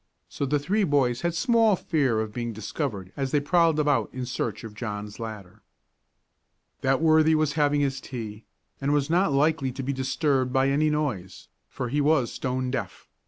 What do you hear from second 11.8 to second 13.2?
he was stone deaf.